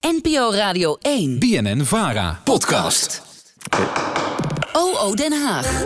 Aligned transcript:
NPO 0.00 0.52
Radio 0.52 0.96
1. 1.00 1.38
BNN 1.38 1.84
Vara. 1.84 2.40
Podcast. 2.44 3.22
OO 4.72 5.14
Den 5.14 5.32
Haag. 5.32 5.84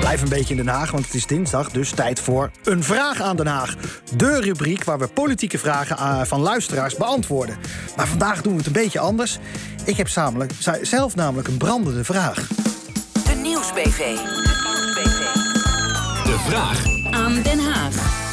Blijf 0.00 0.22
een 0.22 0.28
beetje 0.28 0.50
in 0.54 0.56
Den 0.56 0.74
Haag, 0.74 0.90
want 0.90 1.04
het 1.04 1.14
is 1.14 1.26
dinsdag, 1.26 1.70
dus 1.70 1.90
tijd 1.90 2.20
voor 2.20 2.50
een 2.64 2.84
vraag 2.84 3.20
aan 3.20 3.36
Den 3.36 3.46
Haag. 3.46 3.76
De 4.16 4.40
rubriek 4.40 4.84
waar 4.84 4.98
we 4.98 5.06
politieke 5.06 5.58
vragen 5.58 5.96
eh, 5.96 6.20
van 6.22 6.40
luisteraars 6.40 6.96
beantwoorden. 6.96 7.56
Maar 7.96 8.06
vandaag 8.08 8.42
doen 8.42 8.52
we 8.52 8.58
het 8.58 8.66
een 8.66 8.72
beetje 8.72 8.98
anders. 8.98 9.38
Ik 9.84 9.96
heb 9.96 10.08
zamelijk, 10.08 10.52
zelf 10.82 11.14
namelijk 11.14 11.48
een 11.48 11.58
brandende 11.58 12.04
vraag. 12.04 12.48
De 13.24 13.34
Nieuwsbv. 13.42 14.16
De 16.24 16.36
vraag 16.48 16.84
Aan 17.10 17.42
Den 17.42 17.58
Haag. 17.58 18.29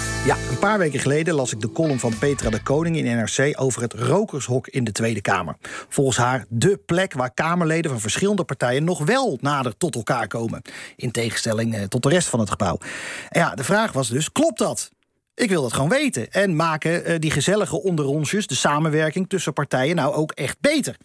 Een 0.58 0.64
paar 0.64 0.78
weken 0.78 1.00
geleden 1.00 1.34
las 1.34 1.54
ik 1.54 1.62
de 1.62 1.71
column 1.71 2.00
van 2.00 2.18
Petra 2.18 2.50
de 2.50 2.64
Koning 2.64 2.96
in 2.96 3.06
NRC 3.06 3.62
over 3.62 3.82
het 3.82 3.94
rokershok 3.94 4.68
in 4.68 4.84
de 4.84 4.92
Tweede 4.92 5.21
Kamer. 5.21 5.56
Volgens 5.89 6.18
haar 6.18 6.46
de 6.50 6.80
plek 6.86 7.14
waar 7.14 7.34
Kamerleden 7.34 7.92
van 7.92 8.00
verschillende 8.00 8.43
partijen 8.43 8.84
nog 8.84 9.06
wel 9.06 9.38
nader 9.42 9.78
tot 9.78 9.96
elkaar 9.96 10.28
komen. 10.28 10.62
In 10.96 11.12
tegenstelling 11.12 11.75
eh, 11.75 11.84
tot 11.84 12.04
de 12.04 12.10
rest 12.10 12.28
van 12.28 12.39
het 12.39 12.50
gebouw. 12.50 12.78
Ja, 13.29 13.56
de 13.56 13.64
vraag 13.64 13.92
was 13.92 14.10
dus: 14.10 14.32
klopt 14.32 14.57
dat? 14.57 14.92
Ik 15.37 15.50
wil 15.50 15.61
dat 15.61 15.73
gewoon 15.73 15.89
weten. 15.89 16.32
En 16.32 16.55
maken 16.55 17.11
uh, 17.11 17.15
die 17.19 17.32
gezellige 17.32 17.82
onderrondjes, 17.82 18.47
de 18.47 18.55
samenwerking 18.55 19.29
tussen 19.29 19.54
partijen, 19.54 19.95
nou 19.95 20.14
ook 20.14 20.32
echt 20.32 20.57
beter. 20.59 20.95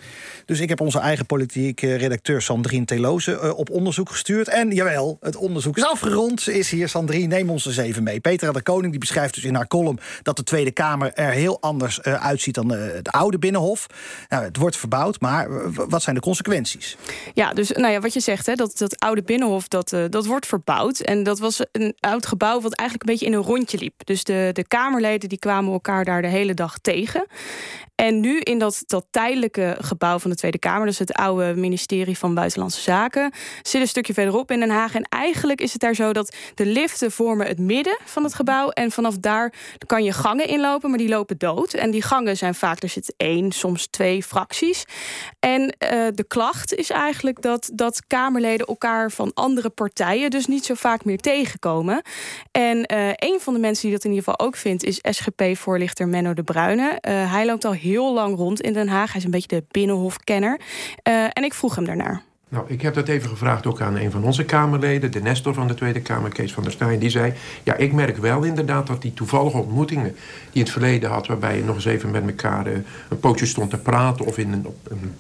Dus 0.45 0.61
ik 0.61 0.69
heb 0.69 0.81
onze 0.81 0.99
eigen 0.99 1.27
politieke 1.27 1.95
redacteur 1.95 2.43
Sandrine 2.43 2.85
Teloze 2.85 3.41
uh, 3.43 3.59
op 3.59 3.71
onderzoek 3.71 4.11
gestuurd. 4.11 4.49
En 4.49 4.71
jawel, 4.71 5.17
het 5.21 5.37
onderzoek 5.37 5.77
is 5.77 5.85
afgerond. 5.85 6.41
Ze 6.41 6.59
is 6.59 6.71
hier, 6.71 6.89
Sandrine, 6.89 7.27
neem 7.27 7.51
ons 7.51 7.67
eens 7.67 7.77
even 7.77 8.03
mee. 8.03 8.21
Petra 8.21 8.53
de 8.53 8.63
Koning 8.63 8.91
die 8.91 9.01
beschrijft 9.01 9.35
dus 9.35 9.45
in 9.45 9.55
haar 9.55 9.67
column 9.67 9.99
dat 10.23 10.37
de 10.37 10.43
Tweede 10.43 10.71
Kamer 10.71 11.13
er 11.13 11.31
heel 11.31 11.61
anders 11.61 12.01
uh, 12.03 12.25
uitziet 12.25 12.55
dan 12.55 12.69
het 12.69 13.09
oude 13.11 13.39
Binnenhof. 13.39 13.87
Nou, 14.29 14.45
het 14.45 14.57
wordt 14.57 14.77
verbouwd, 14.77 15.21
maar 15.21 15.73
wat 15.89 16.03
zijn 16.03 16.15
de 16.15 16.23
consequenties? 16.23 16.97
Ja, 17.35 17.53
dus 17.53 17.71
nou 17.71 17.93
ja, 17.93 18.01
wat 18.01 18.13
je 18.13 18.21
zegt, 18.21 18.47
hè, 18.47 18.55
dat, 18.55 18.79
dat 18.79 18.99
oude 18.99 19.23
Binnenhof 19.23 19.69
dat, 19.69 19.97
dat 20.11 20.27
wordt 20.27 20.47
verbouwd. 20.47 21.01
En 21.01 21.23
dat 21.23 21.39
was 21.39 21.61
een 21.73 21.95
oud 22.01 22.27
gebouw 22.27 22.61
wat 22.61 22.75
eigenlijk 22.75 23.09
een 23.09 23.15
beetje 23.15 23.33
in 23.33 23.39
een 23.39 23.47
rondje 23.47 23.79
liep. 23.79 24.05
Dus 24.05 24.22
dus 24.25 24.37
de, 24.37 24.51
de 24.53 24.67
Kamerleden 24.69 25.29
die 25.29 25.39
kwamen 25.39 25.73
elkaar 25.73 26.05
daar 26.05 26.23
de 26.23 26.29
hele 26.29 26.55
dag 26.55 26.79
tegen. 26.79 27.27
En 27.95 28.21
nu 28.21 28.39
in 28.41 28.59
dat, 28.59 28.83
dat 28.87 29.07
tijdelijke 29.11 29.77
gebouw 29.81 30.19
van 30.19 30.31
de 30.31 30.37
Tweede 30.37 30.59
Kamer, 30.59 30.87
dus 30.87 30.99
het 30.99 31.13
oude 31.13 31.55
ministerie 31.55 32.19
van 32.19 32.35
Buitenlandse 32.35 32.81
Zaken, 32.81 33.33
zit 33.63 33.81
een 33.81 33.89
stukje 33.89 34.15
verderop 34.15 34.51
in 34.51 34.61
Den 34.61 34.71
Haag. 34.71 34.95
En 34.95 35.03
eigenlijk 35.09 35.61
is 35.61 35.73
het 35.73 35.81
daar 35.81 35.95
zo 35.95 36.13
dat 36.13 36.37
de 36.55 36.67
liften 36.67 37.11
vormen 37.13 37.47
het 37.47 37.59
midden 37.59 37.99
van 38.05 38.25
het 38.25 38.35
gebouw. 38.35 38.69
En 38.69 38.91
vanaf 38.91 39.17
daar 39.17 39.55
kan 39.87 40.05
je 40.05 40.13
gangen 40.13 40.49
inlopen, 40.49 40.89
maar 40.89 40.99
die 40.99 41.09
lopen 41.09 41.39
dood. 41.39 41.75
En 41.75 41.91
die 41.91 42.03
gangen 42.03 42.37
zijn 42.37 42.55
vaak, 42.55 42.83
er 42.83 42.89
zit 42.89 43.15
één, 43.17 43.53
soms 43.53 43.87
twee 43.87 44.23
fracties. 44.23 44.85
En 45.41 45.63
uh, 45.63 45.69
de 46.15 46.25
klacht 46.29 46.75
is 46.75 46.91
eigenlijk 46.91 47.43
dat, 47.43 47.71
dat 47.75 48.03
Kamerleden 48.07 48.67
elkaar 48.67 49.11
van 49.11 49.31
andere 49.35 49.69
partijen 49.69 50.31
dus 50.31 50.47
niet 50.47 50.65
zo 50.65 50.75
vaak 50.75 51.05
meer 51.05 51.21
tegenkomen. 51.21 52.03
En 52.51 52.77
uh, 52.93 53.09
een 53.09 53.39
van 53.41 53.55
de 53.55 53.61
mensen 53.61 53.83
die 53.89 53.97
dat 53.97 54.05
in 54.05 54.12
ieder 54.13 54.25
geval 54.25 54.47
ook 54.47 54.57
vindt, 54.57 54.85
is 54.85 54.99
SGP-voorlichter 55.03 56.09
Menno 56.09 56.35
de 56.35 56.43
Bruyne. 56.43 56.99
Uh, 57.09 57.33
hij 57.33 57.47
loopt 57.47 57.65
al 57.65 57.73
heel 57.73 58.15
lang 58.15 58.37
rond 58.37 58.61
in 58.61 58.73
Den 58.73 58.89
Haag. 58.89 59.09
Hij 59.09 59.19
is 59.19 59.25
een 59.25 59.31
beetje 59.31 59.57
de 59.57 59.65
binnenhofkenner. 59.71 60.61
Uh, 61.09 61.25
en 61.25 61.45
ik 61.45 61.55
vroeg 61.55 61.75
hem 61.75 61.85
daarnaar. 61.85 62.23
Nou, 62.53 62.65
ik 62.69 62.83
heb 62.83 62.95
dat 62.95 63.09
even 63.09 63.29
gevraagd 63.29 63.67
ook 63.67 63.81
aan 63.81 63.97
een 63.97 64.11
van 64.11 64.25
onze 64.25 64.45
Kamerleden, 64.45 65.13
de 65.13 65.21
Nestor 65.21 65.55
van 65.55 65.69
de 65.69 65.75
Tweede 65.75 66.01
Kamer, 66.01 66.31
Kees 66.31 66.53
van 66.53 66.63
der 66.63 66.73
Staaij. 66.73 66.99
Die 66.99 67.11
zei: 67.11 67.33
Ja, 67.63 67.77
ik 67.77 67.93
merk 67.93 68.17
wel 68.17 68.43
inderdaad 68.43 68.87
dat 68.87 69.03
die 69.03 69.15
toevallige 69.15 69.57
ontmoetingen 69.57 70.13
die 70.13 70.15
in 70.53 70.61
het 70.61 70.71
verleden 70.71 71.11
had, 71.11 71.27
waarbij 71.27 71.57
je 71.57 71.65
nog 71.65 71.75
eens 71.75 71.85
even 71.85 72.11
met 72.11 72.27
elkaar 72.27 72.67
uh, 72.67 72.73
een 73.09 73.21
pootje 73.21 73.47
stond 73.47 73.71
te 73.71 73.79
praten 73.79 74.27
of 74.27 74.39
in 74.39 74.67
op 74.67 74.77
een 74.91 75.15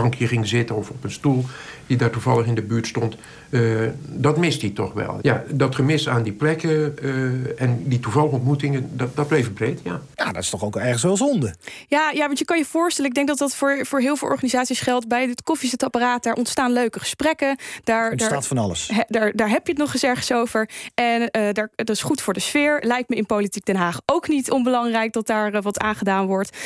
bankje 0.00 0.26
ging 0.26 0.48
zitten 0.48 0.76
of 0.76 0.90
op 0.90 1.04
een 1.04 1.10
stoel 1.10 1.44
die 1.88 1.96
daar 1.96 2.10
toevallig 2.10 2.46
in 2.46 2.54
de 2.54 2.62
buurt 2.62 2.86
stond, 2.86 3.16
uh, 3.50 3.88
dat 4.06 4.36
mist 4.36 4.60
hij 4.60 4.70
toch 4.70 4.92
wel. 4.92 5.18
Ja, 5.22 5.44
dat 5.50 5.74
gemis 5.74 6.08
aan 6.08 6.22
die 6.22 6.32
plekken 6.32 6.94
uh, 7.02 7.60
en 7.62 7.82
die 7.84 8.00
toevallige 8.00 8.34
ontmoetingen, 8.34 8.90
dat, 8.96 9.16
dat 9.16 9.28
bleef 9.28 9.52
breed, 9.52 9.80
ja. 9.84 10.00
Ja, 10.14 10.32
dat 10.32 10.42
is 10.42 10.50
toch 10.50 10.64
ook 10.64 10.76
ergens 10.76 11.02
wel 11.02 11.16
zonde? 11.16 11.54
Ja, 11.86 12.10
ja, 12.10 12.26
want 12.26 12.38
je 12.38 12.44
kan 12.44 12.58
je 12.58 12.64
voorstellen, 12.64 13.10
ik 13.10 13.16
denk 13.16 13.28
dat 13.28 13.38
dat 13.38 13.54
voor, 13.54 13.86
voor 13.86 14.00
heel 14.00 14.16
veel 14.16 14.28
organisaties 14.28 14.80
geldt. 14.80 15.08
Bij 15.08 15.26
het 15.28 15.42
koffiezetapparaat, 15.42 16.22
daar 16.22 16.34
ontstaan 16.34 16.72
leuke 16.72 16.98
gesprekken. 16.98 17.58
Daar 17.84 18.10
ontstaat 18.10 18.30
daar, 18.30 18.42
van 18.42 18.58
alles. 18.58 18.90
He, 18.92 19.02
daar, 19.06 19.32
daar 19.34 19.48
heb 19.48 19.66
je 19.66 19.72
het 19.72 19.80
nog 19.80 19.92
eens 19.92 20.02
ergens 20.02 20.32
over. 20.32 20.68
En 20.94 21.20
uh, 21.20 21.28
daar, 21.52 21.70
dat 21.74 21.90
is 21.90 22.02
goed 22.02 22.20
voor 22.20 22.34
de 22.34 22.40
sfeer. 22.40 22.82
Lijkt 22.84 23.08
me 23.08 23.16
in 23.16 23.26
Politiek 23.26 23.64
Den 23.64 23.76
Haag 23.76 24.00
ook 24.06 24.28
niet 24.28 24.50
onbelangrijk 24.50 25.12
dat 25.12 25.26
daar 25.26 25.62
wat 25.62 25.78
aangedaan 25.78 26.26
wordt. 26.26 26.56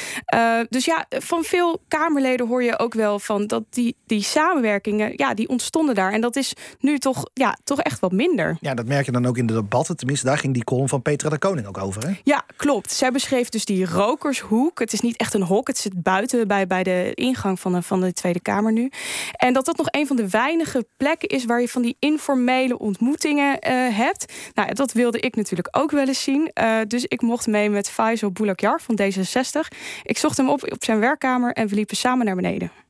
dus 0.68 0.84
ja, 0.84 1.06
van 1.08 1.44
veel 1.44 1.82
Kamerleden 1.88 2.46
hoor 2.46 2.62
je 2.62 2.78
ook 2.78 2.94
wel 2.94 3.18
van 3.22 3.46
dat 3.46 3.62
die, 3.70 3.96
die 4.06 4.22
samenwerkingen 4.22 5.12
ja, 5.16 5.34
die 5.34 5.48
ontstonden 5.48 5.94
daar. 5.94 6.12
En 6.12 6.20
dat 6.20 6.36
is 6.36 6.52
nu 6.80 6.98
toch, 6.98 7.24
ja, 7.34 7.58
toch 7.64 7.80
echt 7.80 8.00
wat 8.00 8.12
minder. 8.12 8.56
Ja, 8.60 8.74
dat 8.74 8.86
merk 8.86 9.06
je 9.06 9.12
dan 9.12 9.26
ook 9.26 9.36
in 9.36 9.46
de 9.46 9.54
debatten. 9.54 9.96
Tenminste, 9.96 10.26
daar 10.26 10.38
ging 10.38 10.54
die 10.54 10.64
column 10.64 10.88
van 10.88 11.02
Petra 11.02 11.28
de 11.28 11.38
Koning 11.38 11.66
ook 11.66 11.78
over. 11.78 12.06
Hè? 12.06 12.14
Ja, 12.24 12.44
klopt. 12.56 12.92
Zij 12.92 13.12
beschreef 13.12 13.48
dus 13.48 13.64
die 13.64 13.86
rokershoek. 13.86 14.78
Het 14.78 14.92
is 14.92 15.00
niet 15.00 15.16
echt 15.16 15.34
een 15.34 15.42
hok. 15.42 15.66
Het 15.66 15.78
zit 15.78 16.02
buiten 16.02 16.48
bij, 16.48 16.66
bij 16.66 16.82
de 16.82 17.10
ingang 17.14 17.60
van 17.60 17.72
de, 17.72 17.82
van 17.82 18.00
de 18.00 18.12
Tweede 18.12 18.40
Kamer 18.40 18.72
nu. 18.72 18.90
En 19.32 19.52
dat 19.52 19.64
dat 19.64 19.76
nog 19.76 19.86
een 19.90 20.06
van 20.06 20.16
de 20.16 20.28
weinige 20.28 20.86
plekken 20.96 21.28
is 21.28 21.44
waar 21.44 21.60
je 21.60 21.68
van 21.68 21.82
die 21.82 21.96
informele 21.98 22.78
ontmoetingen 22.78 23.52
uh, 23.52 23.96
hebt. 23.96 24.32
Nou, 24.54 24.74
dat 24.74 24.92
wilde 24.92 25.20
ik 25.20 25.36
natuurlijk 25.36 25.68
ook 25.70 25.90
wel 25.90 26.06
eens 26.06 26.22
zien. 26.22 26.50
Uh, 26.60 26.78
dus 26.88 27.04
ik 27.04 27.22
mocht 27.22 27.46
mee 27.46 27.70
met 27.70 27.90
Faisal 27.90 28.30
Boulakjar 28.30 28.80
van 28.80 29.00
D66. 29.02 29.78
Ik 30.02 30.18
zocht 30.18 30.36
hem 30.36 30.48
op 30.48 30.72
op 30.72 30.84
zijn 30.84 31.00
werkkamer 31.00 31.52
en 31.52 31.68
we 31.68 31.74
liepen 31.74 31.96
samen 31.96 32.26
naar 32.26 32.36
beneden. 32.36 32.81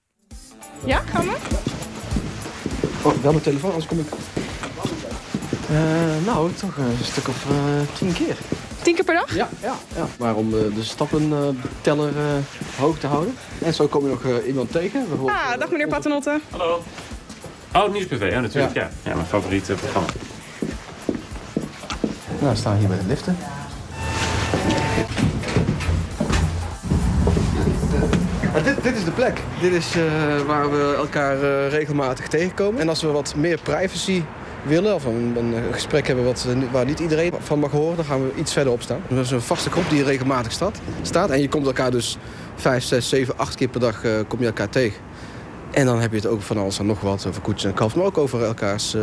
Ja, 0.84 1.02
gaan 1.12 1.24
we? 1.24 1.36
Oh, 3.02 3.12
wel 3.22 3.32
mijn 3.32 3.44
telefoon, 3.44 3.70
anders 3.70 3.88
kom 3.88 3.98
ik. 3.98 4.06
Uh, 5.70 6.26
nou, 6.26 6.52
toch 6.52 6.76
een 6.76 7.04
stuk 7.04 7.28
of 7.28 7.44
uh, 7.50 7.96
tien 7.98 8.12
keer. 8.12 8.36
Tien 8.82 8.94
keer 8.94 9.04
per 9.04 9.14
dag? 9.14 9.34
Ja, 9.34 9.48
ja, 9.60 9.74
ja. 9.96 10.06
maar 10.18 10.34
om 10.34 10.54
uh, 10.54 10.74
de 10.74 10.82
stappenteller 10.84 12.12
hoog 12.78 12.98
te 12.98 13.06
houden. 13.06 13.34
En 13.58 13.74
zo 13.74 13.86
kom 13.86 14.02
je 14.04 14.10
nog 14.10 14.44
iemand 14.46 14.72
tegen. 14.72 15.06
Ah, 15.26 15.58
dag 15.58 15.70
meneer 15.70 15.88
Paternotte. 15.88 16.40
Hallo. 16.50 16.82
Oh, 17.74 17.92
Nieuwsbv, 17.92 18.30
ja 18.30 18.40
natuurlijk. 18.40 18.74
Ja. 18.74 18.82
ja. 18.82 19.10
Ja, 19.10 19.14
mijn 19.14 19.26
favoriete 19.26 19.74
programma. 19.74 20.08
Nou, 22.40 22.52
we 22.52 22.58
staan 22.58 22.76
hier 22.76 22.88
bij 22.88 22.98
de 22.98 23.06
liften. 23.06 23.36
Dit, 28.52 28.82
dit, 28.82 28.96
is 28.96 29.04
de 29.04 29.10
plek. 29.10 29.40
Dit 29.60 29.72
is 29.72 29.96
uh, 29.96 30.02
waar 30.46 30.70
we 30.70 30.94
elkaar 30.96 31.36
uh, 31.36 31.68
regelmatig 31.68 32.28
tegenkomen. 32.28 32.80
En 32.80 32.88
als 32.88 33.02
we 33.02 33.08
wat 33.08 33.34
meer 33.36 33.58
privacy 33.62 34.22
willen, 34.62 34.94
of 34.94 35.04
een, 35.04 35.36
een 35.36 35.54
gesprek 35.72 36.06
hebben 36.06 36.24
wat, 36.24 36.46
waar 36.70 36.84
niet 36.84 37.00
iedereen 37.00 37.32
van 37.38 37.58
mag 37.58 37.70
horen, 37.70 37.96
dan 37.96 38.04
gaan 38.04 38.22
we 38.22 38.32
iets 38.34 38.52
verderop 38.52 38.82
staan. 38.82 39.00
Dat 39.08 39.24
is 39.24 39.30
een 39.30 39.40
vaste 39.40 39.70
groep 39.70 39.90
die 39.90 40.04
regelmatig 40.04 40.52
staat. 40.52 40.80
staat. 41.02 41.30
En 41.30 41.40
je 41.40 41.48
komt 41.48 41.66
elkaar 41.66 41.90
dus 41.90 42.18
vijf, 42.54 42.84
zes, 42.84 43.08
zeven, 43.08 43.38
acht 43.38 43.54
keer 43.54 43.68
per 43.68 43.80
dag 43.80 44.04
uh, 44.04 44.12
kom 44.28 44.40
je 44.40 44.46
elkaar 44.46 44.68
tegen. 44.68 45.00
En 45.70 45.86
dan 45.86 46.00
heb 46.00 46.10
je 46.10 46.16
het 46.16 46.26
ook 46.26 46.42
van 46.42 46.58
alles 46.58 46.78
en 46.78 46.86
nog 46.86 47.00
wat 47.00 47.26
over 47.26 47.42
koetjes 47.42 47.64
en 47.64 47.74
kalf, 47.74 47.96
maar 47.96 48.04
ook 48.04 48.18
over 48.18 48.44
elkaars 48.44 48.94
uh, 48.94 49.02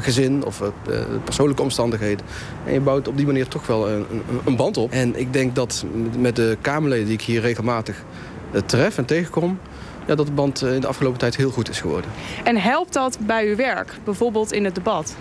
gezin 0.00 0.44
of 0.44 0.60
uh, 0.60 0.98
persoonlijke 1.24 1.62
omstandigheden. 1.62 2.26
En 2.66 2.72
je 2.72 2.80
bouwt 2.80 3.08
op 3.08 3.16
die 3.16 3.26
manier 3.26 3.48
toch 3.48 3.66
wel 3.66 3.88
een, 3.88 4.06
een, 4.10 4.40
een 4.44 4.56
band 4.56 4.76
op. 4.76 4.90
En 4.90 5.18
ik 5.18 5.32
denk 5.32 5.54
dat 5.54 5.84
met 6.18 6.36
de 6.36 6.56
Kamerleden 6.60 7.04
die 7.04 7.14
ik 7.14 7.22
hier 7.22 7.40
regelmatig 7.40 8.04
tref 8.66 8.98
en 8.98 9.04
tegenkom... 9.04 9.58
Ja, 10.06 10.14
dat 10.14 10.26
de 10.26 10.32
band 10.32 10.62
in 10.62 10.80
de 10.80 10.86
afgelopen 10.86 11.18
tijd 11.18 11.36
heel 11.36 11.50
goed 11.50 11.68
is 11.68 11.80
geworden. 11.80 12.10
En 12.44 12.56
helpt 12.56 12.92
dat 12.92 13.18
bij 13.20 13.46
uw 13.46 13.56
werk, 13.56 13.92
bijvoorbeeld 14.04 14.52
in 14.52 14.64
het 14.64 14.74
debat? 14.74 15.16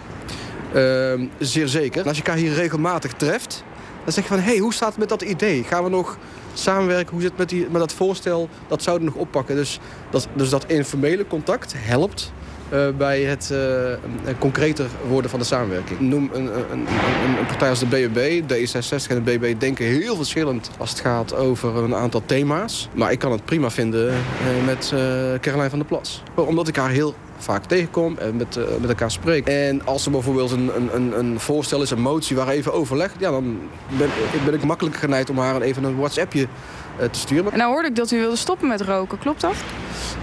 Uh, 0.76 1.28
zeer 1.40 1.68
zeker. 1.68 2.08
Als 2.08 2.18
je 2.18 2.24
elkaar 2.24 2.40
hier 2.42 2.54
regelmatig 2.54 3.14
treft, 3.14 3.64
dan 4.04 4.14
zeg 4.14 4.24
je 4.24 4.30
van... 4.30 4.40
hé, 4.40 4.52
hey, 4.52 4.58
hoe 4.58 4.74
staat 4.74 4.90
het 4.90 4.98
met 4.98 5.10
dat 5.10 5.22
idee? 5.22 5.64
Gaan 5.64 5.84
we 5.84 5.90
nog 5.90 6.18
samenwerken? 6.54 7.12
Hoe 7.12 7.22
zit 7.22 7.30
het 7.30 7.40
met, 7.40 7.50
die, 7.50 7.68
met 7.70 7.82
dat 7.82 7.94
voorstel? 7.94 8.50
Dat 8.68 8.84
zouden 8.84 9.08
we 9.08 9.14
nog 9.14 9.24
oppakken. 9.24 9.56
Dus 9.56 9.80
dat, 10.10 10.28
dus 10.34 10.50
dat 10.50 10.66
informele 10.68 11.28
contact 11.28 11.74
helpt 11.78 12.32
uh, 12.74 12.88
bij 12.98 13.22
het 13.22 13.50
uh, 13.54 14.34
concreter 14.40 14.86
worden 15.08 15.30
van 15.30 15.40
de 15.40 15.46
samenwerking. 15.46 16.00
Noem 16.00 16.30
een, 16.34 16.46
een, 16.46 16.72
een, 16.72 17.38
een, 17.40 17.46
partij 17.48 17.70
als 17.70 17.80
de 17.80 17.86
BBB, 17.86 18.42
D66 18.42 19.10
en 19.10 19.24
de 19.24 19.38
BBB 19.38 19.60
denken 19.60 19.86
heel 19.86 20.16
verschillend 20.16 20.70
als 20.78 20.90
het 20.90 21.00
gaat 21.00 21.36
over 21.36 21.78
een 21.78 21.96
aantal 21.96 22.22
thema's. 22.26 22.90
Maar 22.94 23.12
ik 23.12 23.20
kan 23.20 23.32
het 23.32 23.46
prima 23.46 23.70
vinden 23.70 24.08
uh, 24.08 24.66
met 24.66 24.94
Caroline 25.42 25.70
van 25.70 25.80
der 25.80 25.88
Plas. 25.88 26.24
Omdat 26.36 26.68
ik 26.68 26.76
haar 26.76 26.90
heel 26.90 27.16
vaak 27.38 27.66
tegenkom 27.66 28.18
en 28.18 28.36
met, 28.36 28.60
met 28.80 28.90
elkaar 28.90 29.12
spreek. 29.12 29.48
En 29.48 29.86
als 29.86 30.06
er 30.06 30.12
bijvoorbeeld 30.12 30.52
een, 30.52 30.72
een, 30.94 31.20
een 31.20 31.40
voorstel 31.40 31.82
is, 31.82 31.92
een 31.92 32.02
motie 32.02 32.36
waar 32.36 32.48
even 32.48 32.74
overleg... 32.74 33.12
Ja, 33.18 33.32
dan 33.32 33.60
ben, 33.98 34.10
ben 34.46 34.54
ik 34.54 34.64
makkelijk 34.64 34.96
geneigd 34.96 35.30
om 35.30 35.38
haar 35.38 35.62
even 35.62 35.84
een 35.84 35.98
WhatsAppje 35.98 36.41
uh, 36.42 37.06
te 37.12 37.20
sturen. 37.20 37.52
En 37.52 37.58
nou 37.58 37.72
hoorde 37.72 37.88
ik 37.88 37.96
dat 37.96 38.12
u 38.12 38.20
wilde 38.20 38.36
stoppen 38.36 38.68
met 38.68 38.82
roken, 38.82 39.20
klopt 39.20 39.42
dat? 39.42 39.56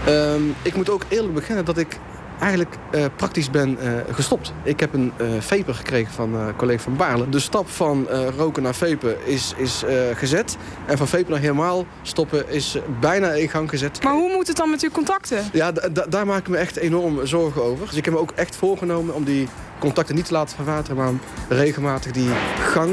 Uh, 0.08 0.34
ik 0.62 0.74
moet 0.74 0.90
ook 0.90 1.02
eerlijk 1.08 1.34
beginnen 1.34 1.64
dat 1.64 1.78
ik 1.78 1.98
eigenlijk 2.40 2.74
uh, 2.94 3.04
praktisch 3.16 3.50
ben 3.50 3.78
uh, 3.82 3.92
gestopt. 4.10 4.52
Ik 4.62 4.80
heb 4.80 4.94
een 4.94 5.12
uh, 5.20 5.26
vaper 5.38 5.74
gekregen 5.74 6.12
van 6.12 6.34
uh, 6.34 6.46
collega 6.56 6.82
van 6.82 6.96
Baarle. 6.96 7.28
De 7.28 7.38
stap 7.38 7.68
van 7.68 8.06
roken 8.36 8.62
naar 8.62 8.74
vapen 8.74 9.26
is, 9.26 9.54
is 9.56 9.84
gezet. 10.14 10.56
En 10.86 10.98
van 10.98 11.08
vapen 11.08 11.30
naar 11.30 11.40
helemaal 11.40 11.86
stoppen 12.02 12.50
is 12.50 12.78
bijna 13.00 13.30
in 13.30 13.48
gang 13.48 13.70
gezet. 13.70 14.02
Maar 14.02 14.12
hoe 14.12 14.32
moet 14.32 14.46
het 14.46 14.56
dan 14.56 14.70
met 14.70 14.82
uw 14.82 14.90
contacten? 14.90 15.44
Ja, 15.52 15.72
daar 16.08 16.26
maak 16.26 16.38
ik 16.38 16.48
me 16.48 16.56
echt 16.56 16.76
enorm 16.76 17.26
zorgen 17.26 17.62
over. 17.62 17.86
Dus 17.86 17.96
ik 17.96 18.04
heb 18.04 18.14
me 18.14 18.20
ook 18.20 18.32
echt 18.34 18.56
voorgenomen 18.56 19.14
om 19.14 19.24
die 19.24 19.48
contacten 19.78 20.14
niet 20.14 20.26
te 20.26 20.32
laten 20.32 20.56
verwateren... 20.56 20.96
maar 20.96 21.12
regelmatig 21.48 22.12
die 22.12 22.30
gang 22.60 22.90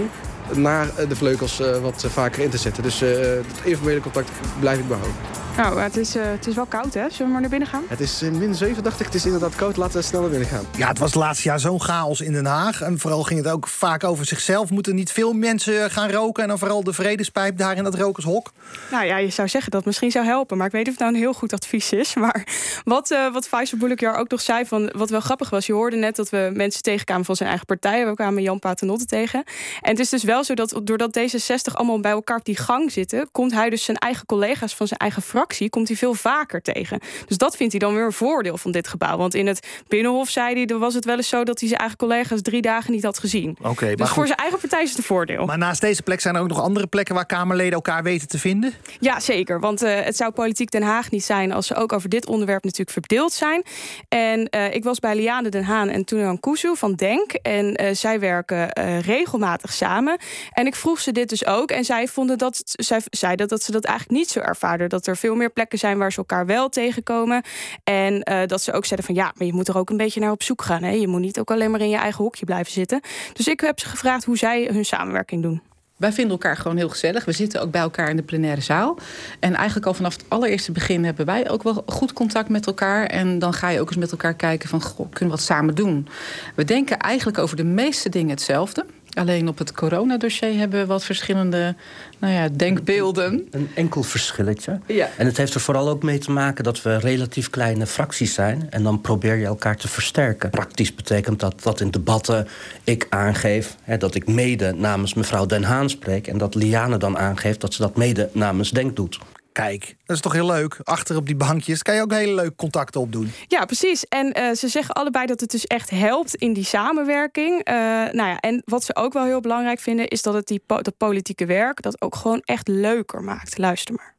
naar 0.53 0.87
de 1.07 1.15
vleugels 1.15 1.61
wat 1.81 2.05
vaker 2.09 2.43
in 2.43 2.49
te 2.49 2.57
zetten. 2.57 2.83
Dus 2.83 2.99
het 2.99 3.45
informele 3.63 3.99
contact 3.99 4.29
blijf 4.59 4.79
ik 4.79 4.87
behouden. 4.87 5.44
Nou, 5.57 5.79
het 5.79 5.97
is, 5.97 6.15
uh, 6.15 6.23
het 6.25 6.47
is 6.47 6.55
wel 6.55 6.65
koud, 6.65 6.93
hè? 6.93 7.09
Zullen 7.09 7.25
we 7.25 7.31
maar 7.31 7.41
naar 7.41 7.49
binnen 7.49 7.67
gaan? 7.67 7.83
Het 7.87 7.99
is 7.99 8.21
in 8.21 8.37
min 8.37 8.55
7, 8.55 8.83
dacht 8.83 8.99
ik. 8.99 9.05
Het 9.05 9.15
is 9.15 9.25
inderdaad 9.25 9.55
koud. 9.55 9.77
Laten 9.77 9.97
we 9.97 10.01
snel 10.01 10.21
naar 10.21 10.29
binnen 10.29 10.47
gaan. 10.47 10.65
Ja, 10.77 10.87
het 10.87 10.99
was 10.99 11.09
het 11.13 11.19
laatste 11.19 11.47
jaar 11.47 11.59
zo'n 11.59 11.81
chaos 11.81 12.21
in 12.21 12.31
Den 12.31 12.45
Haag. 12.45 12.81
En 12.81 12.99
vooral 12.99 13.23
ging 13.23 13.43
het 13.43 13.53
ook 13.53 13.67
vaak 13.67 14.03
over 14.03 14.25
zichzelf. 14.25 14.69
Moeten 14.69 14.95
niet 14.95 15.11
veel 15.11 15.33
mensen 15.33 15.91
gaan 15.91 16.11
roken? 16.11 16.43
En 16.43 16.49
dan 16.49 16.59
vooral 16.59 16.83
de 16.83 16.93
vredespijp 16.93 17.57
daar 17.57 17.77
in 17.77 17.83
dat 17.83 17.95
rokershok? 17.95 18.51
Nou 18.91 19.05
ja, 19.05 19.17
je 19.17 19.29
zou 19.29 19.47
zeggen 19.47 19.71
dat 19.71 19.79
het 19.79 19.89
misschien 19.89 20.11
zou 20.11 20.25
helpen. 20.25 20.57
Maar 20.57 20.65
ik 20.65 20.71
weet 20.71 20.85
niet 20.85 20.93
of 20.93 20.99
het 20.99 21.07
nou 21.09 21.15
een 21.15 21.25
heel 21.25 21.39
goed 21.39 21.53
advies 21.53 21.91
is. 21.91 22.13
Maar 22.25 22.47
wat, 22.83 23.11
uh, 23.11 23.33
wat 23.33 23.47
Faisal 23.47 23.77
ook 24.17 24.29
nog 24.29 24.41
zei, 24.41 24.65
van, 24.65 24.91
wat 24.95 25.09
wel 25.09 25.19
grappig 25.19 25.49
was... 25.49 25.65
je 25.65 25.73
hoorde 25.73 25.95
net 25.95 26.15
dat 26.15 26.29
we 26.29 26.51
mensen 26.53 26.81
tegenkwamen 26.81 27.25
van 27.25 27.35
zijn 27.35 27.49
eigen 27.49 27.65
partij. 27.65 28.05
We 28.05 28.13
kwamen 28.13 28.43
Jan 28.43 28.59
Paternotte 28.59 29.05
tegen. 29.05 29.43
En 29.81 29.91
het 29.91 29.99
is 29.99 30.09
dus 30.09 30.23
wel 30.23 30.43
zo 30.43 30.53
dat 30.53 30.81
doordat 30.83 31.19
D66 31.19 31.73
allemaal 31.73 31.99
bij 31.99 32.11
elkaar 32.11 32.37
op 32.37 32.45
die 32.45 32.57
gang 32.57 32.91
zitten... 32.91 33.27
komt 33.31 33.53
hij 33.53 33.69
dus 33.69 33.83
zijn 33.83 33.97
eigen 33.97 34.25
collega's 34.25 34.75
van 34.75 34.87
zijn 34.87 34.99
eigen 34.99 35.21
fractie... 35.21 35.44
komt 35.69 35.87
hij 35.87 35.97
veel 35.97 36.13
vaker 36.13 36.61
tegen. 36.61 36.99
Dus 37.27 37.37
dat 37.37 37.55
vindt 37.55 37.71
hij 37.71 37.81
dan 37.81 37.93
weer 37.93 38.05
een 38.05 38.11
voordeel 38.11 38.57
van 38.57 38.71
dit 38.71 38.87
gebouw. 38.87 39.17
Want 39.17 39.33
in 39.33 39.47
het 39.47 39.67
Binnenhof 39.87 40.29
zei 40.29 40.65
hij, 40.65 40.77
was 40.77 40.93
het 40.93 41.05
wel 41.05 41.15
eens 41.15 41.29
zo 41.29 41.43
dat 41.43 41.59
hij 41.59 41.67
zijn 41.67 41.79
eigen 41.79 41.97
collega's 41.97 42.41
drie 42.41 42.61
dagen 42.61 42.91
niet 42.91 43.03
had 43.03 43.19
gezien. 43.19 43.55
Oké, 43.59 43.69
okay, 43.69 43.95
dus 43.95 44.09
voor 44.09 44.25
zijn 44.25 44.39
eigen 44.39 44.59
partij 44.59 44.83
is 44.83 44.89
het 44.89 44.97
een 44.97 45.03
voordeel. 45.03 45.45
Maar 45.45 45.57
naast 45.57 45.81
deze 45.81 46.01
plek 46.01 46.21
zijn 46.21 46.35
er 46.35 46.41
ook 46.41 46.47
nog 46.47 46.61
andere 46.61 46.87
plekken 46.87 47.15
waar 47.15 47.25
Kamerleden 47.25 47.73
elkaar 47.73 48.03
weten 48.03 48.27
te 48.27 48.39
vinden? 48.39 48.73
Ja, 48.99 49.19
zeker. 49.19 49.59
Want 49.59 49.83
uh, 49.83 49.99
het 50.01 50.17
zou 50.17 50.31
politiek 50.31 50.71
Den 50.71 50.81
Haag 50.81 51.11
niet 51.11 51.23
zijn 51.23 51.51
als 51.51 51.67
ze 51.67 51.75
ook 51.75 51.93
over 51.93 52.09
dit 52.09 52.25
onderwerp 52.25 52.63
natuurlijk 52.63 52.91
verdeeld 52.91 53.33
zijn. 53.33 53.63
En 54.09 54.47
uh, 54.55 54.73
ik 54.73 54.83
was 54.83 54.99
bij 54.99 55.15
Liane 55.15 55.49
Den 55.49 55.63
Haan 55.63 55.89
en 55.89 56.05
Tunan 56.05 56.39
Kuzu 56.39 56.75
van 56.75 56.95
Denk. 56.95 57.31
En 57.31 57.83
uh, 57.83 57.89
zij 57.93 58.19
werken 58.19 58.69
regelmatig 59.01 59.73
samen. 59.73 60.17
En 60.51 60.65
ik 60.65 60.75
vroeg 60.75 60.99
ze 60.99 61.11
dit 61.11 61.29
dus 61.29 61.45
ook. 61.45 61.71
En 61.71 61.85
zij 61.85 62.07
vonden 62.07 62.37
dat, 62.37 62.61
zij 62.63 63.01
zeiden 63.09 63.47
dat 63.47 63.63
ze 63.63 63.71
dat 63.71 63.83
eigenlijk 63.83 64.19
niet 64.19 64.29
zo 64.29 64.39
ervaren. 64.39 64.89
Dat 64.89 65.07
er 65.07 65.17
veel 65.17 65.34
meer 65.35 65.49
plekken 65.49 65.79
zijn 65.79 65.97
waar 65.97 66.11
ze 66.11 66.17
elkaar 66.17 66.45
wel 66.45 66.69
tegenkomen. 66.69 67.43
En 67.83 68.13
uh, 68.31 68.39
dat 68.45 68.61
ze 68.61 68.73
ook 68.73 68.85
zeiden 68.85 69.05
van 69.05 69.15
ja, 69.15 69.33
maar 69.37 69.47
je 69.47 69.53
moet 69.53 69.67
er 69.67 69.77
ook 69.77 69.89
een 69.89 69.97
beetje 69.97 70.19
naar 70.19 70.31
op 70.31 70.43
zoek 70.43 70.61
gaan. 70.61 70.83
Hè? 70.83 70.91
Je 70.91 71.07
moet 71.07 71.21
niet 71.21 71.39
ook 71.39 71.51
alleen 71.51 71.71
maar 71.71 71.81
in 71.81 71.89
je 71.89 71.97
eigen 71.97 72.23
hokje 72.23 72.45
blijven 72.45 72.71
zitten. 72.71 73.01
Dus 73.33 73.47
ik 73.47 73.59
heb 73.59 73.79
ze 73.79 73.87
gevraagd 73.87 74.25
hoe 74.25 74.37
zij 74.37 74.69
hun 74.71 74.85
samenwerking 74.85 75.41
doen. 75.41 75.61
Wij 75.95 76.11
vinden 76.11 76.31
elkaar 76.31 76.57
gewoon 76.57 76.77
heel 76.77 76.89
gezellig. 76.89 77.25
We 77.25 77.31
zitten 77.31 77.61
ook 77.61 77.71
bij 77.71 77.81
elkaar 77.81 78.09
in 78.09 78.15
de 78.15 78.23
plenaire 78.23 78.61
zaal. 78.61 78.97
En 79.39 79.53
eigenlijk 79.53 79.85
al 79.85 79.93
vanaf 79.93 80.13
het 80.13 80.25
allereerste 80.27 80.71
begin 80.71 81.03
hebben 81.05 81.25
wij 81.25 81.49
ook 81.49 81.63
wel 81.63 81.83
goed 81.85 82.13
contact 82.13 82.49
met 82.49 82.67
elkaar. 82.67 83.05
En 83.05 83.39
dan 83.39 83.53
ga 83.53 83.69
je 83.69 83.79
ook 83.79 83.87
eens 83.87 83.97
met 83.97 84.11
elkaar 84.11 84.33
kijken 84.33 84.69
van, 84.69 84.81
goh, 84.81 84.97
kunnen 84.97 85.19
we 85.19 85.29
wat 85.29 85.41
samen 85.41 85.75
doen? 85.75 86.07
We 86.55 86.63
denken 86.63 86.99
eigenlijk 86.99 87.37
over 87.37 87.55
de 87.55 87.63
meeste 87.63 88.09
dingen 88.09 88.29
hetzelfde. 88.29 88.85
Alleen 89.15 89.47
op 89.47 89.57
het 89.57 89.71
coronadossier 89.71 90.57
hebben 90.57 90.79
we 90.79 90.85
wat 90.85 91.03
verschillende 91.03 91.75
nou 92.19 92.33
ja, 92.33 92.49
denkbeelden. 92.49 93.47
Een 93.51 93.69
enkel 93.75 94.03
verschilletje. 94.03 94.79
Ja. 94.85 95.09
En 95.17 95.25
het 95.25 95.37
heeft 95.37 95.53
er 95.53 95.59
vooral 95.59 95.89
ook 95.89 96.03
mee 96.03 96.17
te 96.17 96.31
maken 96.31 96.63
dat 96.63 96.81
we 96.81 96.97
relatief 96.97 97.49
kleine 97.49 97.85
fracties 97.85 98.33
zijn. 98.33 98.67
En 98.69 98.83
dan 98.83 99.01
probeer 99.01 99.35
je 99.35 99.45
elkaar 99.45 99.77
te 99.77 99.87
versterken. 99.87 100.49
Praktisch 100.49 100.95
betekent 100.95 101.39
dat 101.39 101.63
dat 101.63 101.81
in 101.81 101.91
debatten 101.91 102.47
ik 102.83 103.07
aangeef 103.09 103.75
hè, 103.83 103.97
dat 103.97 104.15
ik 104.15 104.27
mede 104.27 104.73
namens 104.73 105.13
mevrouw 105.13 105.45
Den 105.45 105.63
Haan 105.63 105.89
spreek. 105.89 106.27
En 106.27 106.37
dat 106.37 106.55
Liane 106.55 106.97
dan 106.97 107.17
aangeeft 107.17 107.61
dat 107.61 107.73
ze 107.73 107.81
dat 107.81 107.95
mede 107.95 108.29
namens 108.33 108.71
Denk 108.71 108.95
doet. 108.95 109.19
Kijk, 109.55 109.95
dat 110.05 110.15
is 110.15 110.21
toch 110.21 110.33
heel 110.33 110.45
leuk. 110.45 110.77
Achter 110.83 111.15
op 111.15 111.25
die 111.25 111.35
bankjes 111.35 111.81
kan 111.81 111.95
je 111.95 112.01
ook 112.01 112.11
hele 112.11 112.33
leuke 112.33 112.55
contacten 112.55 113.01
opdoen. 113.01 113.31
Ja, 113.47 113.65
precies. 113.65 114.05
En 114.07 114.37
uh, 114.39 114.51
ze 114.51 114.67
zeggen 114.67 114.95
allebei 114.95 115.25
dat 115.25 115.39
het 115.39 115.51
dus 115.51 115.65
echt 115.65 115.89
helpt 115.89 116.35
in 116.35 116.53
die 116.53 116.63
samenwerking. 116.63 117.69
Uh, 117.69 117.75
nou 118.11 118.29
ja, 118.29 118.39
en 118.39 118.61
wat 118.65 118.83
ze 118.83 118.95
ook 118.95 119.13
wel 119.13 119.23
heel 119.23 119.39
belangrijk 119.39 119.79
vinden... 119.79 120.07
is 120.07 120.21
dat 120.21 120.33
het 120.33 120.47
die 120.47 120.61
po 120.65 120.81
dat 120.81 120.97
politieke 120.97 121.45
werk 121.45 121.81
dat 121.81 122.01
ook 122.01 122.15
gewoon 122.15 122.41
echt 122.45 122.67
leuker 122.67 123.21
maakt. 123.21 123.57
Luister 123.57 123.95
maar. 123.95 124.13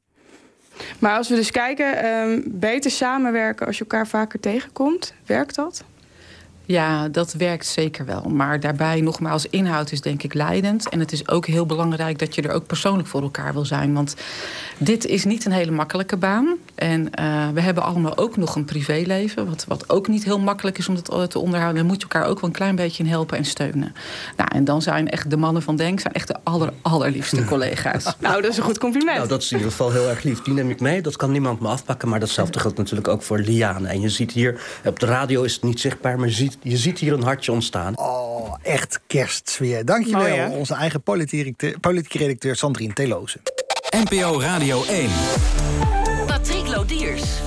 Maar 0.98 1.16
als 1.16 1.28
we 1.28 1.34
dus 1.34 1.50
kijken, 1.50 2.06
um, 2.06 2.42
beter 2.46 2.90
samenwerken 2.90 3.66
als 3.66 3.76
je 3.76 3.82
elkaar 3.82 4.06
vaker 4.06 4.40
tegenkomt. 4.40 5.14
Werkt 5.26 5.54
dat? 5.54 5.84
Ja, 6.66 7.08
dat 7.08 7.32
werkt 7.32 7.66
zeker 7.66 8.04
wel. 8.04 8.22
Maar 8.22 8.60
daarbij 8.60 9.00
nogmaals, 9.00 9.46
inhoud 9.46 9.92
is 9.92 10.00
denk 10.00 10.22
ik 10.22 10.34
leidend. 10.34 10.88
En 10.88 11.00
het 11.00 11.12
is 11.12 11.28
ook 11.28 11.46
heel 11.46 11.66
belangrijk 11.66 12.18
dat 12.18 12.34
je 12.34 12.42
er 12.42 12.50
ook 12.50 12.66
persoonlijk 12.66 13.08
voor 13.08 13.22
elkaar 13.22 13.52
wil 13.52 13.64
zijn. 13.64 13.94
Want 13.94 14.16
dit 14.78 15.04
is 15.04 15.24
niet 15.24 15.44
een 15.44 15.52
hele 15.52 15.70
makkelijke 15.70 16.16
baan. 16.16 16.56
En 16.74 17.00
uh, 17.00 17.48
we 17.54 17.60
hebben 17.60 17.82
allemaal 17.82 18.18
ook 18.18 18.36
nog 18.36 18.56
een 18.56 18.64
privéleven. 18.64 19.48
Wat, 19.48 19.64
wat 19.68 19.90
ook 19.90 20.08
niet 20.08 20.24
heel 20.24 20.38
makkelijk 20.38 20.78
is 20.78 20.88
om 20.88 20.94
dat 20.94 21.30
te 21.30 21.38
onderhouden. 21.38 21.76
Daar 21.78 21.90
moet 21.92 22.02
je 22.02 22.08
elkaar 22.08 22.28
ook 22.28 22.40
wel 22.40 22.50
een 22.50 22.56
klein 22.56 22.76
beetje 22.76 23.02
in 23.02 23.08
helpen 23.08 23.38
en 23.38 23.44
steunen. 23.44 23.94
Nou, 24.36 24.48
en 24.54 24.64
dan 24.64 24.82
zijn 24.82 25.10
echt 25.10 25.30
de 25.30 25.36
mannen 25.36 25.62
van 25.62 25.76
Denk 25.76 26.00
zijn 26.00 26.14
echt 26.14 26.28
de 26.28 26.36
aller, 26.42 26.72
allerliefste 26.82 27.44
collega's. 27.54 28.16
nou, 28.18 28.42
dat 28.42 28.50
is 28.50 28.56
een 28.56 28.62
goed 28.62 28.78
compliment. 28.78 29.16
Nou, 29.16 29.28
dat 29.28 29.42
is 29.42 29.50
in 29.50 29.56
ieder 29.56 29.72
geval 29.72 29.92
heel 29.92 30.08
erg 30.08 30.22
lief. 30.22 30.42
Die 30.42 30.54
neem 30.54 30.70
ik 30.70 30.80
mee. 30.80 31.02
Dat 31.02 31.16
kan 31.16 31.30
niemand 31.32 31.60
me 31.60 31.68
afpakken. 31.68 32.08
Maar 32.08 32.20
datzelfde 32.20 32.58
geldt 32.58 32.76
natuurlijk 32.76 33.08
ook 33.08 33.22
voor 33.22 33.38
Liane. 33.38 33.88
En 33.88 34.00
je 34.00 34.08
ziet 34.08 34.32
hier, 34.32 34.60
op 34.84 35.00
de 35.00 35.06
radio 35.06 35.42
is 35.42 35.54
het 35.54 35.62
niet 35.62 35.80
zichtbaar, 35.80 36.18
maar 36.18 36.28
je 36.28 36.34
ziet 36.34 36.55
je 36.62 36.76
ziet 36.76 36.98
hier 36.98 37.12
een 37.12 37.22
hartje 37.22 37.52
ontstaan. 37.52 37.98
Oh, 37.98 38.54
echt 38.62 39.00
kerstsfeer. 39.06 39.84
Dankjewel, 39.84 40.36
wel, 40.36 40.50
onze 40.50 40.74
eigen 40.74 41.02
politieke 41.02 42.18
redacteur 42.18 42.56
Sandrine 42.56 42.92
Teloze. 42.92 43.38
NPO 43.96 44.40
Radio 44.40 44.84
1. 44.84 45.08
Patrick 46.26 46.66
Lodiers. 46.66 47.45